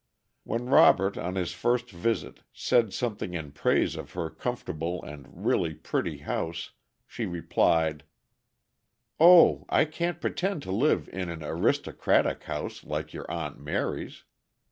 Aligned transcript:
When 0.43 0.65
Robert 0.65 1.15
on 1.15 1.35
his 1.35 1.51
first 1.53 1.91
visit 1.91 2.39
said 2.51 2.91
something 2.91 3.35
in 3.35 3.51
praise 3.51 3.95
of 3.95 4.13
her 4.13 4.31
comfortable 4.31 5.03
and 5.03 5.27
really 5.45 5.75
pretty 5.75 6.17
house, 6.17 6.71
she 7.05 7.27
replied: 7.27 8.03
"Oh! 9.19 9.65
I 9.69 9.85
can't 9.85 10.19
pretend 10.19 10.63
to 10.63 10.71
live 10.71 11.07
in 11.09 11.29
an 11.29 11.43
aristocratic 11.43 12.45
house 12.45 12.83
like 12.83 13.13
your 13.13 13.29
Aunt 13.29 13.59
Mary's. 13.59 14.23